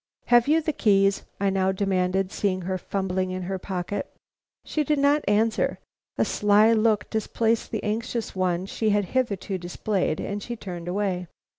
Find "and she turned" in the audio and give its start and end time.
10.19-10.87